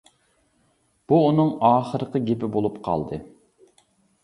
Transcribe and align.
بۇ 1.11 1.19
ئۇنىڭ 1.25 1.51
ئاخىرقى 1.69 2.23
گېپى 2.31 2.51
بولۇپ 2.57 2.83
قالدى. 2.91 3.23